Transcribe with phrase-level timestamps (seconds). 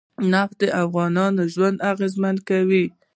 [0.31, 2.85] نفت د افغانانو ژوند اغېزمن کوي.